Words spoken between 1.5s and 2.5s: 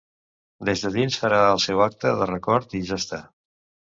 seu acte de